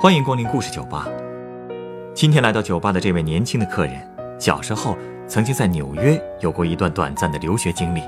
[0.00, 1.08] 欢迎光临故事酒吧。
[2.14, 3.94] 今天来到酒吧的这位年轻的客人，
[4.38, 4.96] 小时候
[5.26, 8.02] 曾经在纽约有过一段短暂的留学经历。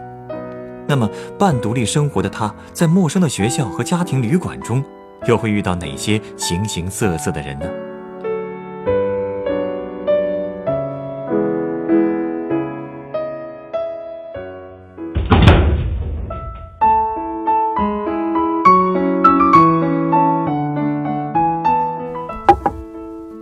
[0.87, 4.85] 那么，半独立生活的他，在陌生的学校和家庭旅馆中，
[5.27, 7.67] 又会遇到哪些形形色色的人呢？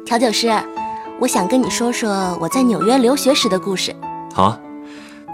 [0.08, 0.48] 调酒师，
[1.20, 3.94] 我想跟你说说我在纽约留学时的故事。
[4.32, 4.60] 好啊，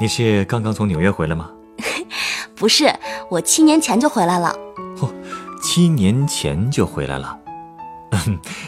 [0.00, 1.48] 你是刚刚从纽约回来吗？
[2.58, 2.92] 不是，
[3.30, 4.48] 我七年前就回来了。
[5.00, 5.08] 哦，
[5.62, 7.38] 七年前就回来了。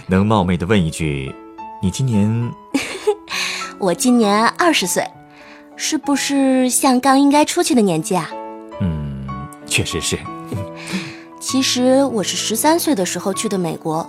[0.06, 1.34] 能冒昧的问一句，
[1.82, 2.52] 你今年？
[3.80, 5.04] 我今年二十岁，
[5.74, 8.30] 是不是像刚应该出去的年纪啊？
[8.80, 9.26] 嗯，
[9.66, 10.16] 确实是。
[11.40, 14.08] 其实我是十三岁的时候去的美国。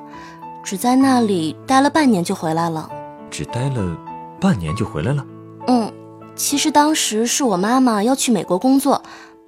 [0.67, 2.89] 只在那里待了半年就回来了，
[3.31, 3.97] 只待了
[4.37, 5.25] 半年就回来了。
[5.67, 5.89] 嗯，
[6.35, 9.01] 其实当时是我妈妈要去美国工作，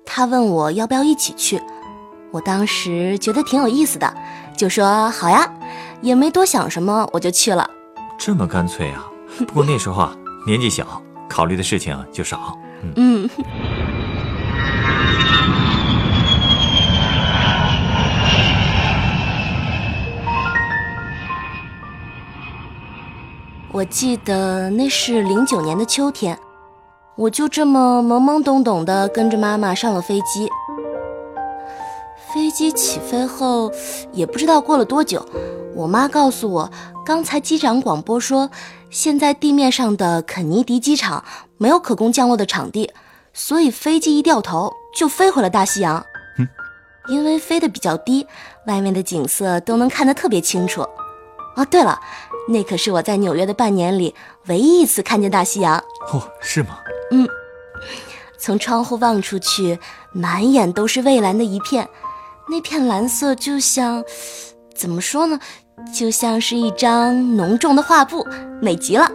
[0.05, 1.61] 她问我要不要一起去，
[2.31, 4.15] 我当时觉得挺有意思的，
[4.55, 5.45] 就说好呀，
[5.99, 7.69] 也没多想什么，我就去了。
[8.17, 9.05] 这么干脆啊？
[9.39, 10.15] 不过那时候啊，
[10.47, 10.85] 年纪小，
[11.27, 12.57] 考虑的事情就少。
[12.95, 13.29] 嗯。
[23.79, 26.37] 我记得那是零九年的秋天，
[27.15, 30.49] 我就这么懵懵懂懂的跟着妈妈上了飞机。
[32.33, 33.71] 飞机起飞后，
[34.11, 35.25] 也不知道过了多久，
[35.73, 36.69] 我妈告诉我，
[37.05, 38.49] 刚才机长广播说，
[38.89, 41.23] 现在地面上的肯尼迪机场
[41.57, 42.91] 没有可供降落的场地，
[43.31, 46.05] 所以飞机一掉头就飞回了大西洋。
[46.37, 46.45] 嗯，
[47.07, 48.27] 因为飞得比较低，
[48.67, 50.85] 外面的景色都能看得特别清楚。
[51.55, 51.99] 哦，对了。
[52.47, 54.15] 那可是我在纽约的半年里
[54.47, 55.77] 唯一一次看见大西洋
[56.11, 56.79] 哦，是吗？
[57.11, 57.27] 嗯，
[58.37, 59.77] 从窗户望出去，
[60.11, 61.87] 满眼都是蔚蓝的一片，
[62.49, 64.03] 那片蓝色就像，
[64.75, 65.39] 怎么说呢？
[65.93, 68.27] 就像是一张浓重的画布，
[68.61, 69.09] 美极了。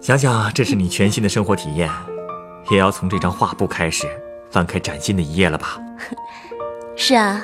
[0.00, 1.90] 想想这是你全新的生活体验，
[2.70, 4.06] 也要从这张画布开始，
[4.50, 5.78] 翻开崭新的一页了吧？
[6.96, 7.42] 是啊，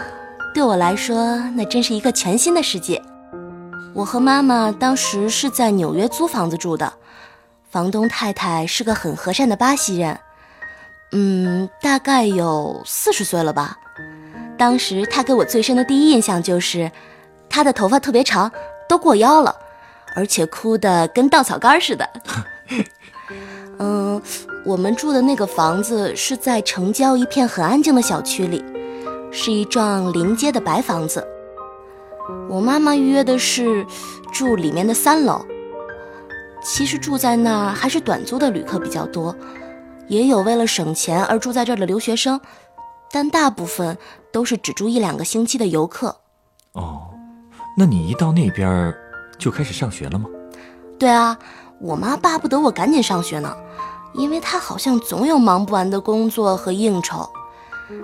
[0.54, 3.02] 对我来说，那真是一个全新的世界。
[3.96, 6.92] 我和妈妈当时是在纽约租房子住的，
[7.70, 10.20] 房东太太是个很和善的巴西人，
[11.12, 13.78] 嗯，大概有四十岁了吧。
[14.58, 16.92] 当时她给我最深的第一印象就是，
[17.48, 18.52] 她的头发特别长，
[18.86, 19.56] 都过腰了，
[20.14, 22.06] 而且哭得跟稻草杆似的。
[23.80, 24.20] 嗯，
[24.66, 28.62] 我们住的那个房子是在城郊一片很安静的小区里，
[29.32, 31.26] 是一幢临街的白房子。
[32.48, 33.86] 我妈妈预约的是
[34.32, 35.44] 住里面的三楼。
[36.62, 39.34] 其实住在那儿还是短租的旅客比较多，
[40.08, 42.40] 也有为了省钱而住在这儿的留学生，
[43.12, 43.96] 但大部分
[44.32, 46.16] 都是只住一两个星期的游客。
[46.72, 47.02] 哦，
[47.76, 48.92] 那你一到那边
[49.38, 50.28] 就开始上学了吗？
[50.98, 51.38] 对啊，
[51.80, 53.54] 我妈巴不得我赶紧上学呢，
[54.14, 57.28] 因为她好像总有忙不完的工作和应酬，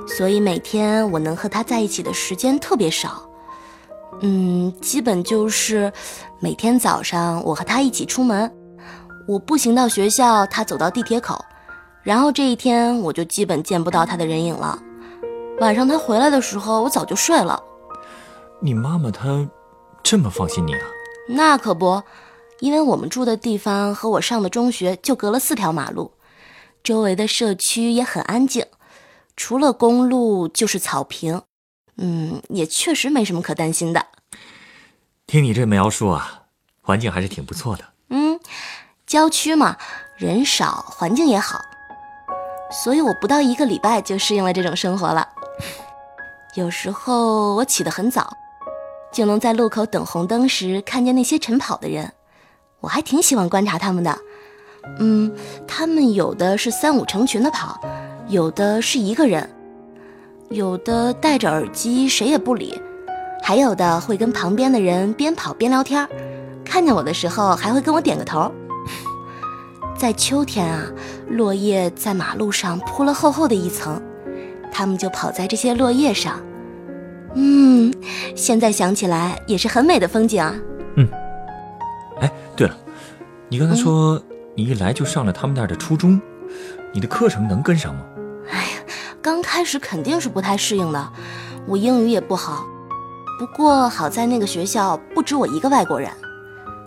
[0.06, 3.28] 所以每天我能和她在一起的时间特别少。
[4.24, 5.92] 嗯，基本就是
[6.40, 8.50] 每天早上我和他一起出门，
[9.26, 11.44] 我步行到学校，他走到地铁口，
[12.04, 14.78] 然后这一天我就基本见不到他的人影了。
[15.58, 17.60] 晚上他回来的时候，我早就睡了。
[18.60, 19.48] 你妈妈她
[20.04, 20.80] 这么放心你啊？
[21.28, 22.00] 那可不，
[22.60, 26.12] 因为我们住的地方和我上的中学就隔了四条马路，
[26.84, 28.64] 周围的社区也很安静，
[29.36, 31.42] 除了公路就是草坪。
[31.96, 34.06] 嗯，也确实没什么可担心的。
[35.26, 36.42] 听你这描述啊，
[36.80, 37.84] 环境还是挺不错的。
[38.08, 38.38] 嗯，
[39.06, 39.76] 郊区嘛，
[40.16, 41.60] 人少，环境也好，
[42.70, 45.28] 所以我不到一个礼拜就适应了这种生活了。
[46.54, 48.30] 有时候我起得很早，
[49.12, 52.12] 就能在路口等红灯时看见那些晨跑的人，
[52.80, 54.18] 我还挺喜欢观察他们的。
[54.98, 55.34] 嗯，
[55.66, 57.80] 他们有的是三五成群的跑，
[58.28, 59.48] 有的是一个人。
[60.52, 62.78] 有的戴着耳机，谁也不理；
[63.42, 66.06] 还有的会跟旁边的人边跑边聊天，
[66.64, 68.52] 看见我的时候还会跟我点个头。
[69.96, 70.84] 在秋天啊，
[71.28, 74.00] 落叶在马路上铺了厚厚的一层，
[74.70, 76.40] 他们就跑在这些落叶上。
[77.34, 77.92] 嗯，
[78.36, 80.54] 现在想起来也是很美的风景啊。
[80.96, 81.08] 嗯。
[82.20, 82.76] 哎，对了，
[83.48, 84.20] 你刚才说
[84.54, 86.20] 你一来就上了他们那儿的初中，
[86.92, 88.02] 你的课程能跟上吗？
[89.22, 91.12] 刚开始肯定是不太适应的，
[91.66, 92.66] 我英语也不好，
[93.38, 96.10] 不过好在那个学校不止我一个外国人，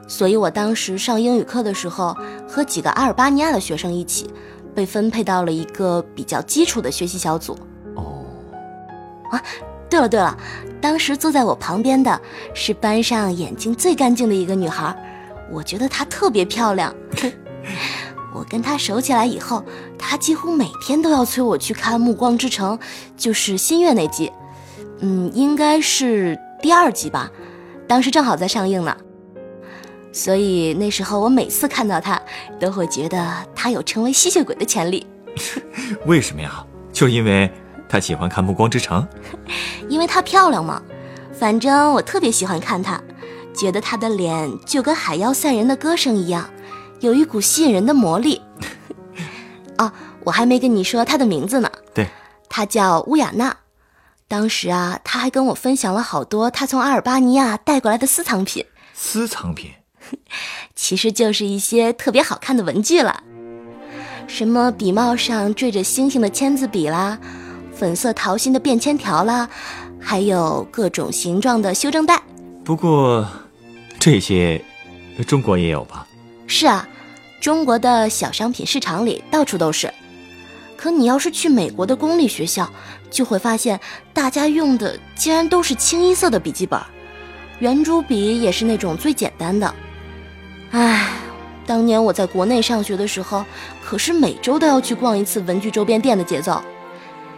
[0.06, 2.14] 所以我当时上英语课的时候，
[2.46, 4.30] 和几个阿尔巴尼亚的学生一起，
[4.76, 7.58] 被分配到了一个比较基础的学习小组。
[7.96, 8.26] 哦，
[9.32, 9.42] 啊，
[9.90, 10.38] 对了对了，
[10.82, 12.20] 当时坐在我旁边的
[12.54, 14.94] 是班上眼睛最干净的一个女孩，
[15.50, 16.94] 我觉得她特别漂亮。
[18.46, 19.66] 我跟他熟起来以后，
[19.98, 22.78] 他几乎每天都要催我去看《暮光之城》，
[23.18, 24.32] 就是新月那集，
[25.00, 27.32] 嗯，应该是第二集吧，
[27.88, 28.96] 当时正好在上映呢。
[30.14, 32.22] 所以那时候我每次看到他，
[32.60, 35.08] 都会觉得他有成为吸血鬼的潜力。
[36.06, 36.64] 为什么呀？
[36.94, 37.52] 就因为
[37.90, 39.02] 他喜欢看《暮光之城》。
[39.90, 40.80] 因为她漂亮嘛，
[41.34, 43.02] 反正我特别喜欢看她，
[43.56, 46.48] 觉得她的脸就跟海妖赛人的歌声一样，
[47.00, 48.42] 有一股吸引人的魔力。
[49.78, 49.92] 哦，
[50.24, 51.70] 我还没跟你说她的名字呢。
[51.94, 52.08] 对，
[52.50, 53.56] 她叫乌雅娜。
[54.28, 58.66] 当时啊，她还跟我分享了好多她从阿尔巴尼亚带过来的私藏品。
[58.94, 59.72] 私藏品，
[60.76, 63.22] 其实就是一些特别好看的文具了，
[64.28, 67.20] 什么笔帽上缀着星星的签字笔啦。
[67.76, 69.50] 粉色桃心的便签条啦，
[70.00, 72.24] 还有各种形状的修正带。
[72.64, 73.28] 不过，
[74.00, 74.64] 这些
[75.28, 76.08] 中国也有吧？
[76.48, 76.88] 是啊，
[77.42, 79.92] 中国的小商品市场里到处都是。
[80.78, 82.70] 可你要是去美国的公立学校，
[83.10, 83.80] 就会发现
[84.14, 86.80] 大家用的竟然都是清一色的笔记本，
[87.60, 89.74] 圆珠笔也是那种最简单的。
[90.72, 91.08] 唉，
[91.66, 93.44] 当年我在国内上学的时候，
[93.84, 96.62] 可是每周都要去逛一次文具周边店的节奏。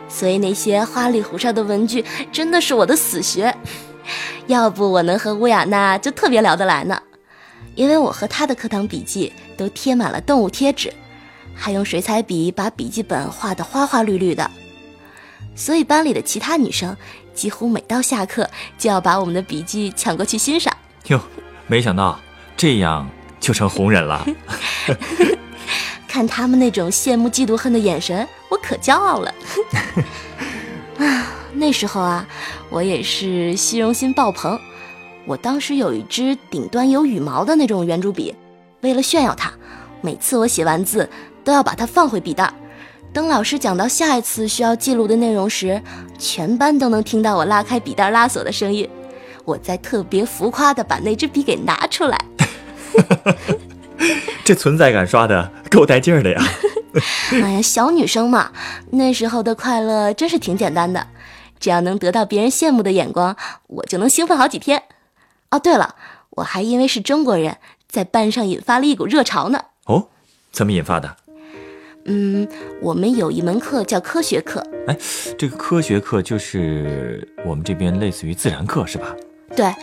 [0.09, 3.55] 所以那些花里胡哨的文具真的是我的死穴，
[4.47, 6.99] 要不我能和乌雅娜就特别聊得来呢。
[7.77, 10.91] 因为我和她的课堂笔记都贴满了动物贴纸，
[11.55, 14.49] 还用水彩笔把笔记本画得花花绿绿的，
[15.55, 16.97] 所以班里的其他女生
[17.35, 20.75] 几乎每到下课就要把我们的笔记抢过去欣赏。
[21.09, 21.21] 哟，
[21.67, 22.19] 没想到
[22.57, 23.07] 这样
[23.39, 24.25] 就成红人了。
[26.07, 29.31] 看他们那种羡慕、嫉妒、恨的眼神，我可骄傲了。
[30.97, 32.27] 啊，那时候啊，
[32.71, 34.59] 我也是虚荣心爆棚。
[35.27, 38.33] 我当时有一支顶端有羽毛的那种圆珠笔，
[38.79, 39.51] 为了炫耀它，
[39.99, 41.07] 每次我写完字
[41.43, 42.51] 都要把它放回笔袋。
[43.11, 45.81] 等老师讲到下一次需要记录的内容时，
[46.17, 48.89] 全班都能听到我拉开笔袋拉锁的声音。
[49.43, 52.17] 我在特别浮夸的把那支笔给拿出来。
[54.45, 56.41] 这存在感刷的够带劲儿的呀！
[57.43, 58.49] 哎呀，小女生嘛，
[58.91, 61.05] 那时候的快乐真是挺简单的，
[61.59, 63.35] 只要能得到别人羡慕的眼光，
[63.67, 64.81] 我就能兴奋好几天。
[65.51, 65.95] 哦，对了，
[66.31, 67.57] 我还因为是中国人，
[67.87, 69.59] 在班上引发了一股热潮呢。
[69.85, 70.07] 哦，
[70.51, 71.15] 怎么引发的？
[72.05, 72.47] 嗯，
[72.81, 74.63] 我们有一门课叫科学课。
[74.87, 74.97] 哎，
[75.37, 79.15] 这个科学课就是我们这边类似于自然课是吧？
[79.55, 79.73] 对，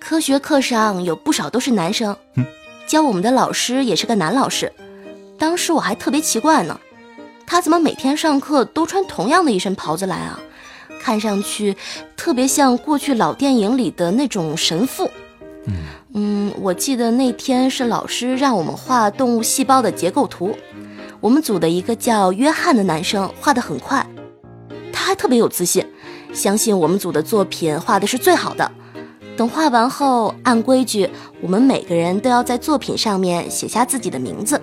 [0.00, 2.16] 科学课上有不少都是男生。
[2.34, 2.44] 嗯。
[2.86, 4.72] 教我们的老师也是个男老师，
[5.38, 6.80] 当时我还特别奇怪呢，
[7.46, 10.40] 他怎么每天上课都穿同样的一身袍子来啊？
[10.98, 11.76] 看上去
[12.16, 15.10] 特别像过去老电影里的那种神父。
[15.66, 15.74] 嗯
[16.14, 20.56] 嗯，我记得那天是老师让我们画动物细胞的结构图，
[21.20, 24.04] 我们组的一个叫约翰的男生画得很快，
[24.92, 25.86] 他还特别有自信，
[26.32, 28.70] 相信我们组的作品画的是最好的。
[29.36, 31.08] 等画完后，按规矩，
[31.40, 34.60] 我们每个人都要在作品上面写下自己的名字。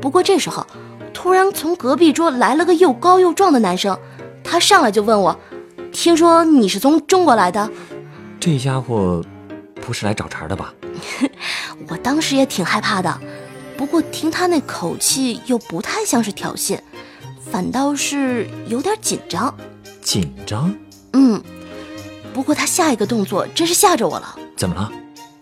[0.00, 0.64] 不过这时候，
[1.12, 3.98] 突然从隔壁桌来了个又高又壮的男生，
[4.44, 5.36] 他上来就问我
[5.92, 7.70] ：“听说你是从中国来的？”
[8.40, 9.22] 这家伙
[9.80, 10.72] 不是来找茬的吧？
[11.88, 13.20] 我当时也挺害怕的，
[13.76, 16.78] 不过听他那口气又不太像是挑衅，
[17.50, 19.54] 反倒是有点紧张。
[20.02, 20.74] 紧张？
[21.12, 21.42] 嗯。
[22.32, 24.90] 不过他下一个动作真是吓着我了，怎么了？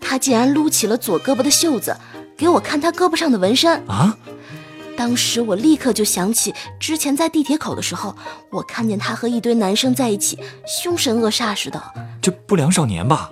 [0.01, 1.95] 他竟然撸起了左胳膊的袖子，
[2.35, 4.17] 给我看他胳膊上的纹身啊！
[4.99, 8.13] 当时我立刻就想起之前在地铁口的时候，
[8.51, 10.37] 我看见他和一堆男生在一起，
[10.67, 11.81] 凶神恶煞似的。
[12.21, 13.29] 这不良少年吧？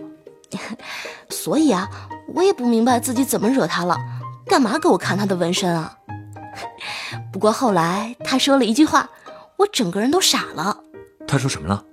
[1.29, 1.89] 所以啊，
[2.33, 3.97] 我也不明白自己怎么惹他了，
[4.47, 5.93] 干嘛给我看他的纹身啊？
[7.33, 9.09] 不过后来他说了一句话，
[9.57, 10.77] 我整个人都傻了。
[11.27, 11.83] 他说什么了？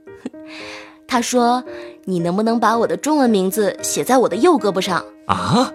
[1.09, 1.65] 他说
[2.07, 5.69] ：“你能不能把我的中文名字写在我的右胳膊上啊？”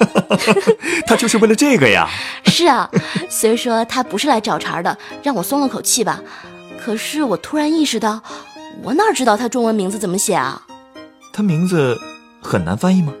[1.06, 2.08] 他就是为了这个呀。
[2.46, 2.90] 是啊，
[3.28, 6.20] 虽说他不是来找茬的，让我松了口气吧。
[6.82, 8.22] 可是我突然意识到，
[8.82, 10.62] 我哪知道他中文名字怎么写啊？
[11.32, 11.98] 他名字
[12.40, 13.12] 很难翻译吗？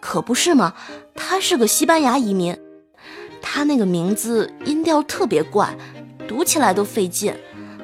[0.00, 0.72] 可不是嘛，
[1.14, 2.56] 他是个西班牙移民，
[3.42, 5.76] 他那个名字音调特别怪，
[6.28, 7.34] 读起来都费劲，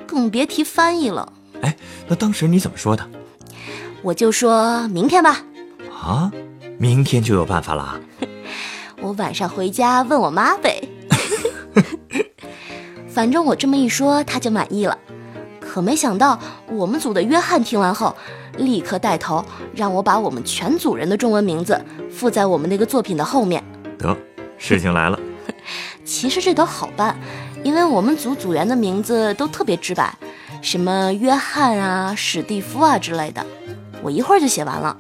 [0.07, 1.33] 更别提翻译了。
[1.61, 1.77] 哎，
[2.07, 3.05] 那当时你怎么说的？
[4.03, 5.43] 我就说明天吧。
[6.01, 6.31] 啊，
[6.79, 8.01] 明天就有办法了？
[9.01, 10.89] 我晚上回家问我妈呗。
[13.09, 14.97] 反正我这么一说，她就满意了。
[15.61, 16.39] 可没想到，
[16.71, 18.15] 我们组的约翰听完后，
[18.57, 23.63] 立刻带头让我把我们全组人的中文名字附在我们那个作品的后面。
[23.99, 24.17] 得，
[24.57, 25.19] 事情来了。
[26.05, 27.17] 其实这都好办，
[27.63, 30.17] 因为我们组组员的名字都特别直白，
[30.63, 33.45] 什么约翰啊、史蒂夫啊之类的，
[34.03, 34.97] 我一会儿就写完了。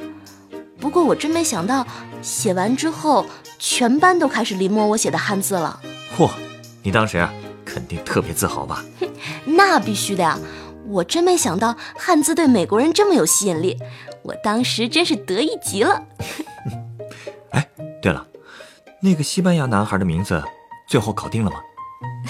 [0.80, 1.86] 不过我真没想到，
[2.22, 3.26] 写完之后，
[3.58, 5.80] 全班都开始临摹我写的汉字了。
[6.16, 6.30] 嚯，
[6.82, 7.32] 你当时啊
[7.64, 8.84] 肯定特别自豪吧？
[9.44, 10.38] 那必须的呀！
[10.86, 13.76] 我真没想到汉字对美国人这么有吸引力，
[14.22, 16.02] 我当时真是得意极了。
[17.50, 17.68] 哎，
[18.00, 18.26] 对了，
[19.02, 20.42] 那个西班牙男孩的名字
[20.88, 21.60] 最后搞定了吗？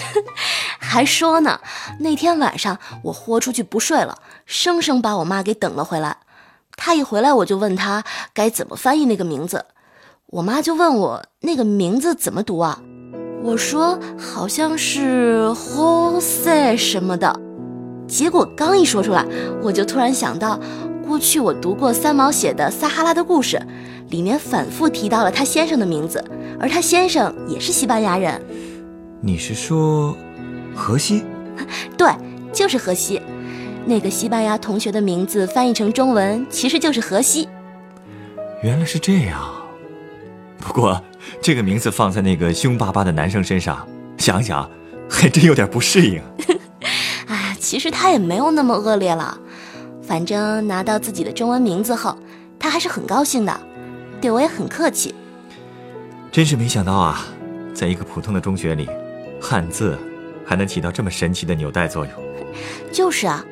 [0.79, 1.61] 还说呢，
[1.99, 6.17] 那天晚上我豁出去不睡了，生生把我妈给等了回来。
[6.81, 9.65] 她一回来我就问他该怎么翻译那个名字，
[10.27, 12.81] 我妈就问我那个名字怎么读啊？
[13.43, 17.37] 我说好像是 Jose 什么的，
[18.07, 19.25] 结果刚一说出来，
[19.61, 20.57] 我就突然想到，
[21.05, 23.57] 过去我读过三毛写的《撒哈拉的故事》，
[24.09, 26.23] 里面反复提到了他先生的名字，
[26.59, 28.41] 而他先生也是西班牙人。
[29.21, 30.15] 你是说
[30.73, 31.25] 荷西？
[31.97, 32.09] 对，
[32.53, 33.21] 就是荷西。
[33.85, 37.47] 那个西班牙同学的名字翻译成中文其实就是荷西。
[38.63, 39.39] 原来是这样。
[40.57, 41.01] 不过。
[41.41, 44.67] 这个名字放在那个凶巴巴的男生身上，想想
[45.09, 46.21] 还真有点不适应。
[47.27, 49.37] 哎，其实他也没有那么恶劣了。
[50.01, 52.17] 反正拿到自己的中文名字后，
[52.57, 53.61] 他还是很高兴的，
[54.19, 55.13] 对我也很客气。
[56.31, 57.25] 真是没想到啊，
[57.73, 58.89] 在一个普通的中学里，
[59.39, 59.97] 汉字
[60.45, 62.13] 还能起到这么神奇的纽带作用。
[62.91, 63.45] 就是啊。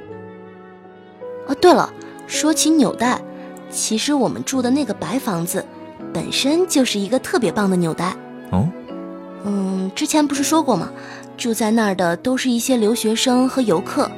[1.47, 1.91] 哦，对了，
[2.27, 3.21] 说起纽带，
[3.69, 5.65] 其实我们住的那个白房子。
[6.13, 8.15] 本身就是一个特别棒的纽带
[8.51, 8.67] 哦，
[9.43, 10.89] 嗯，之前不是说过吗？
[11.37, 14.09] 住在那儿的都是一些留学生和游客，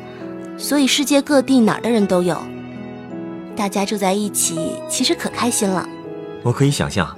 [0.58, 2.38] 所以世界各地哪儿的人都有。
[3.56, 5.88] 大家住在一起，其实可开心了。
[6.44, 7.14] 我可以想象，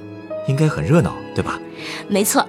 [0.47, 1.59] 应该很热闹，对吧？
[2.07, 2.43] 没错。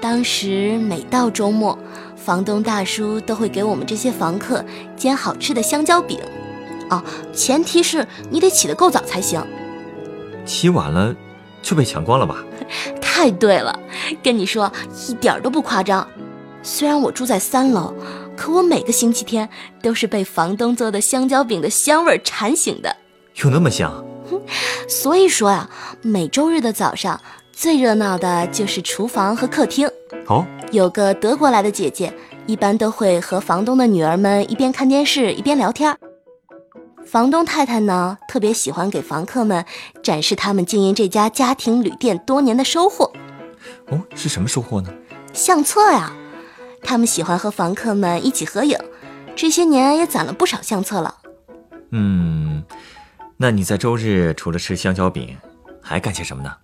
[0.00, 1.76] 当时每到周末，
[2.16, 4.64] 房东大叔都会给我们这些房客
[4.96, 6.18] 煎好吃的香蕉饼。
[6.90, 7.02] 哦，
[7.32, 9.44] 前提是你得起得够早才行。
[10.44, 11.14] 起晚了，
[11.60, 12.44] 就被抢光了吧？
[13.00, 13.78] 太对了，
[14.22, 14.72] 跟你说
[15.08, 16.06] 一点都不夸张。
[16.62, 17.94] 虽然我住在三楼，
[18.36, 19.48] 可我每个星期天
[19.82, 22.94] 都是被房东做的香蕉饼的香味馋醒的。
[23.42, 24.04] 有那么香？
[24.88, 25.68] 所以说呀，
[26.02, 27.20] 每周日的早上
[27.52, 29.88] 最热闹的就是厨房和客厅。
[30.26, 32.12] 哦，有个德国来的姐姐，
[32.46, 35.96] 一般都会和房东的女儿们一边看电视一边聊天。
[37.10, 39.64] 房东太太呢，特别喜欢给房客们
[40.02, 43.10] 展示他们经营这家家庭旅店多年的收获。
[43.86, 44.92] 哦，是什么收获呢？
[45.32, 46.12] 相册呀，
[46.82, 48.78] 他们喜欢和房客们一起合影，
[49.34, 51.14] 这些年也攒了不少相册了。
[51.92, 52.62] 嗯，
[53.38, 55.34] 那你在周日除了吃香蕉饼，
[55.80, 56.54] 还干些什么呢？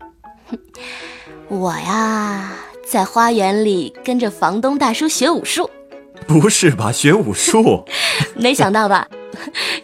[1.48, 2.52] 我呀，
[2.86, 5.70] 在花园里跟着房东大叔学武术。
[6.26, 7.84] 不是吧，学武术？
[8.34, 9.06] 没想到吧？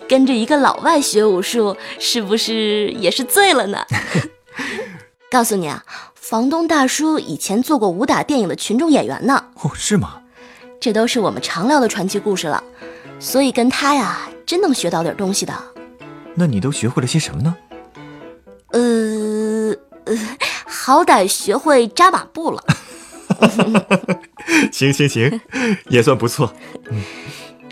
[0.09, 3.85] 跟着一个老外学武术，是不是也是醉了呢？
[5.31, 9.45] 告诉你啊，房东大叔以前做过武打电影的群众演员呢。
[9.63, 10.21] 哦，是吗？
[10.81, 12.63] 这都是我们常聊的传奇故事了，
[13.19, 15.55] 所以跟他呀，真能学到点东西的。
[16.35, 17.55] 那你都学会了些什么呢？
[18.73, 20.17] 呃呃，
[20.65, 22.65] 好歹学会扎马步了。
[24.73, 25.41] 行行行，
[25.89, 26.53] 也算不错。
[26.91, 27.03] 嗯。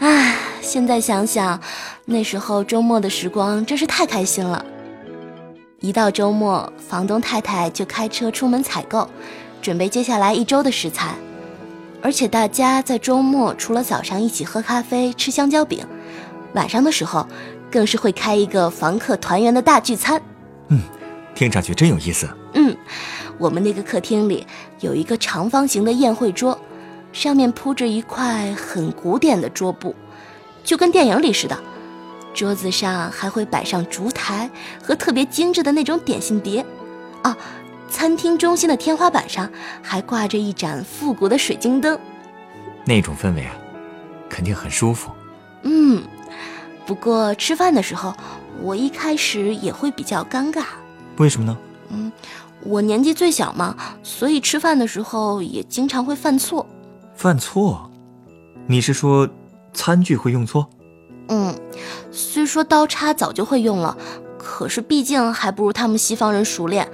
[0.00, 1.60] 唉，现在想想，
[2.04, 4.64] 那时候周末的时光真是太开心了。
[5.80, 9.08] 一到周末，房东太太就开车出门采购，
[9.60, 11.14] 准备接下来一周的食材。
[12.00, 15.84] 而且大家在周末除了早上一起喝咖啡、吃香蕉饼，
[16.52, 17.26] 晚上的时候
[17.68, 20.22] 更是会开一个房客团圆的大聚餐。
[20.68, 20.80] 嗯，
[21.34, 22.28] 听上去真有意思。
[22.54, 22.76] 嗯，
[23.36, 24.46] 我们那个客厅里
[24.78, 26.56] 有一个长方形的宴会桌。
[27.12, 29.94] 上面铺着一块很古典的桌布，
[30.62, 31.58] 就跟电影里似的。
[32.34, 34.48] 桌子上还会摆上烛台
[34.82, 36.64] 和特别精致的那种点心碟。
[37.24, 37.36] 哦，
[37.90, 39.50] 餐厅中心的天花板上
[39.82, 41.98] 还挂着一盏复古的水晶灯。
[42.84, 43.56] 那种氛围啊，
[44.28, 45.10] 肯定很舒服。
[45.62, 46.02] 嗯，
[46.86, 48.14] 不过吃饭的时候，
[48.62, 50.62] 我一开始也会比较尴尬。
[51.16, 51.58] 为什么呢？
[51.90, 52.12] 嗯，
[52.62, 53.74] 我年纪最小嘛，
[54.04, 56.64] 所以吃饭的时候也经常会犯错。
[57.18, 57.90] 犯错？
[58.68, 59.28] 你是说
[59.74, 60.70] 餐具会用错？
[61.26, 61.52] 嗯，
[62.12, 63.98] 虽说刀叉早就会用了，
[64.38, 66.88] 可是毕竟还不如他们西方人熟练。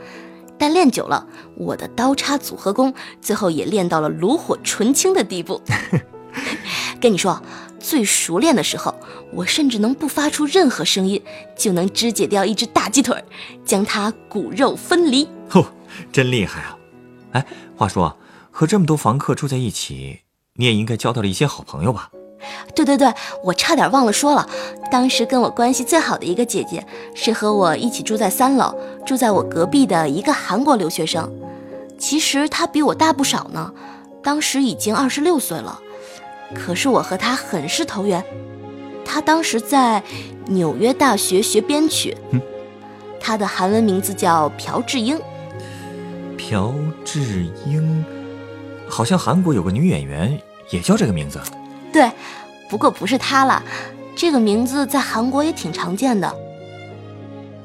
[0.57, 1.27] 但练久了，
[1.59, 5.61] 我的刀叉组合功最后也练到了炉火纯青的地步。
[6.99, 7.43] 跟你说，
[7.79, 8.95] 最熟练的时候，
[9.31, 11.23] 我甚至能不发出任何声音，
[11.55, 13.23] 就能肢解掉一只大鸡腿，
[13.63, 15.29] 将它骨肉分离。
[15.51, 15.67] 哦，
[16.11, 16.79] 真厉害啊！
[17.33, 18.17] 哎，话说，
[18.57, 20.21] 和这么多房客住在一起，
[20.55, 22.09] 你也应该交到了一些好朋友吧？
[22.73, 24.49] 对对对，我差点忘了说了，
[24.93, 28.73] 当时跟我关系最好的一个姐姐，是和我一起住在三楼，
[29.05, 31.29] 住在我隔壁的一个韩国留学生。
[31.99, 33.75] 其实她比我大不少呢，
[34.23, 35.81] 当时已经二十六岁了。
[36.55, 38.25] 可是我和她很是投缘。
[39.05, 40.01] 她当时在
[40.47, 42.17] 纽约大学学编曲，
[43.19, 45.21] 她的韩文名字叫朴智英。
[46.37, 46.73] 朴
[47.05, 48.05] 智英，
[48.89, 50.39] 好像韩国有个女演员
[50.71, 51.41] 也叫这个名字。
[51.93, 52.11] 对，
[52.69, 53.63] 不过不是她了。
[54.17, 56.33] 这个名字在韩国也挺常见的。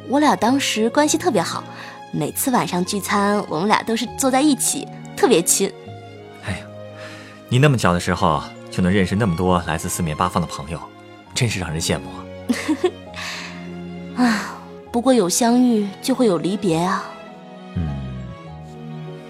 [0.08, 1.64] 我俩当时关系特别好，
[2.12, 5.72] 每次晚上聚餐，我们俩都是坐在一起，特别亲。
[6.44, 6.66] 哎呀，
[7.48, 10.80] 你那么小的时候就能认识那么多来自四面八方的朋友，
[11.36, 12.10] 真是让人羡慕
[14.18, 14.26] 啊！
[14.26, 14.58] 啊，
[14.92, 17.04] 不过有相遇就会有离别啊。
[17.76, 17.88] 嗯。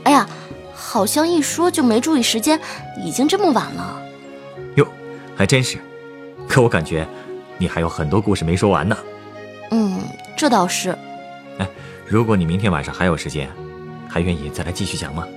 [0.05, 0.25] 哎呀，
[0.91, 2.59] 好像一说就没注意时间，
[2.97, 4.01] 已经这么晚了。
[4.75, 4.87] 哟，
[5.35, 5.77] 还真是。
[6.47, 7.07] 可我感觉，
[7.59, 8.97] 你还有很多故事没说完呢。
[9.69, 10.01] 嗯，
[10.35, 10.97] 这倒是。
[11.59, 11.69] 哎，
[12.07, 13.47] 如果你明天晚上还有时间，
[14.09, 15.27] 还愿意再来继续讲吗？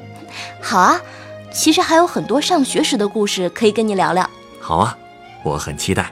[0.63, 0.99] 好啊，
[1.53, 4.29] 其实还有很多上学时的故事可以跟你聊聊。
[4.59, 4.97] 好啊，
[5.45, 6.11] 我很期待。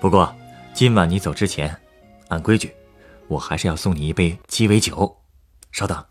[0.00, 0.32] 不过
[0.72, 1.76] 今晚你走之前，
[2.28, 2.72] 按规矩，
[3.26, 5.16] 我还是要送你一杯鸡尾酒。
[5.72, 6.04] 稍等。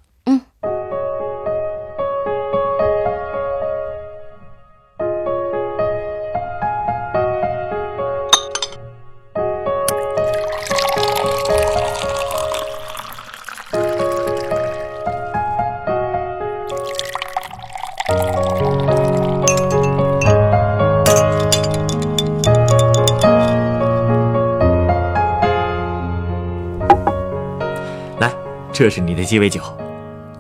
[28.84, 29.62] 这是你的鸡尾酒，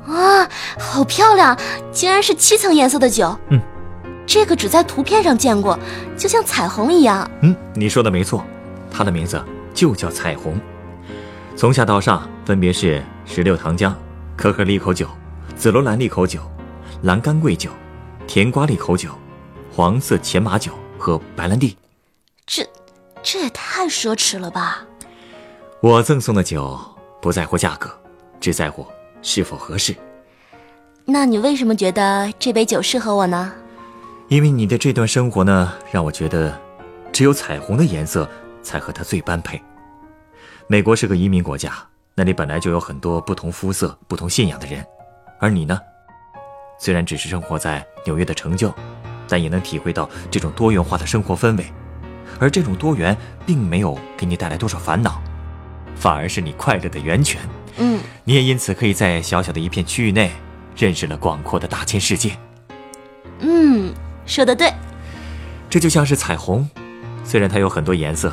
[0.05, 0.45] 啊，
[0.77, 1.57] 好漂亮！
[1.93, 3.33] 竟然是七层颜色的酒。
[3.47, 3.61] 嗯，
[4.27, 5.79] 这个只在图片上见过，
[6.17, 7.25] 就像彩虹一样。
[7.41, 8.43] 嗯，你说的没错，
[8.91, 9.41] 它的名字
[9.73, 10.59] 就叫彩虹。
[11.55, 13.93] 从下到上分别是石榴糖浆、
[14.35, 15.07] 可可利口酒、
[15.55, 16.41] 紫罗兰利口酒、
[17.03, 17.69] 蓝干桂酒、
[18.27, 19.11] 甜瓜利口酒、
[19.73, 21.77] 黄色前马酒和白兰地。
[22.45, 22.67] 这，
[23.23, 24.79] 这也太奢侈了吧！
[25.79, 26.77] 我赠送的酒
[27.21, 27.89] 不在乎价格。
[28.43, 28.85] 只在乎
[29.21, 29.95] 是否合适。
[31.05, 33.53] 那你为什么觉得这杯酒适合我呢？
[34.27, 36.59] 因为你的这段生活呢，让我觉得，
[37.13, 38.29] 只有彩虹的颜色
[38.61, 39.61] 才和它最般配。
[40.67, 41.71] 美国是个移民国家，
[42.15, 44.85] 那里本来就有很多不同肤色、不同信仰的人，
[45.39, 45.79] 而你呢，
[46.77, 48.73] 虽然只是生活在纽约的城就，
[49.25, 51.65] 但也能体会到这种多元化的生活氛围，
[52.41, 55.21] 而这种多元并没有给你带来多少烦恼，
[55.95, 57.39] 反而是你快乐的源泉。
[57.77, 60.31] 嗯，你也因此可以在小小的一片区域内
[60.75, 62.37] 认识了广阔的大千世界。
[63.39, 63.93] 嗯，
[64.25, 64.71] 说的对。
[65.69, 66.69] 这就像是彩虹，
[67.23, 68.31] 虽然它有很多颜色，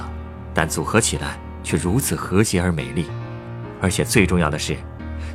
[0.52, 3.06] 但组合起来却如此和谐而美丽。
[3.80, 4.76] 而且最重要的是，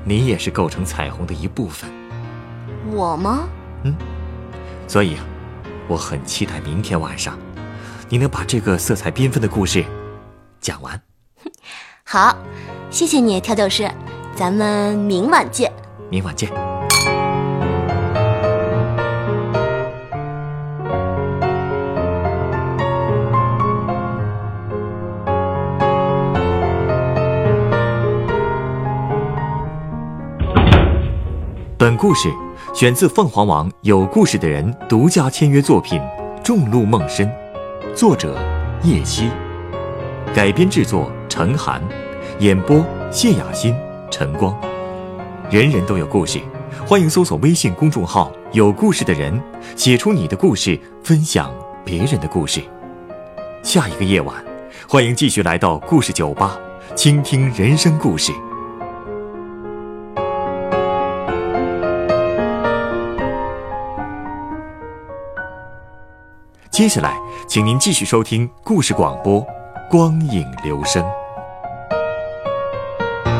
[0.03, 1.89] 你也是构成彩虹的一部分。
[2.91, 3.47] 我吗？
[3.83, 3.95] 嗯。
[4.87, 5.17] 所以，
[5.87, 7.39] 我很期待明天晚上，
[8.07, 9.83] 你能把这个色彩缤纷的故事
[10.61, 11.01] 讲完。
[12.07, 12.37] 好。
[12.91, 13.89] 谢谢你，调酒师，
[14.35, 15.69] 咱们明晚见。
[16.09, 16.49] 明晚见。
[31.77, 32.29] 本故事
[32.73, 35.99] 选自凤凰网有故事的人独家签约作品
[36.41, 37.27] 《众鹿梦深》，
[37.93, 38.39] 作者
[38.83, 39.29] 叶希，
[40.33, 41.83] 改编制作陈寒。
[42.39, 43.75] 演播：谢雅欣、
[44.09, 44.57] 陈光。
[45.51, 46.39] 人人都有故事，
[46.87, 49.37] 欢迎搜索微信公众号“有故事的人”，
[49.75, 52.63] 写出你的故事，分享别人的故事。
[53.61, 54.33] 下一个夜晚，
[54.87, 56.57] 欢迎继续来到故事酒吧，
[56.95, 58.31] 倾听人生故事。
[66.71, 69.41] 接下来，请您继续收听故事广播
[69.91, 71.03] 《光影留声》。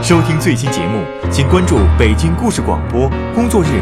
[0.08, 3.82] 收听最新节目，请关注北京故事广播，工作日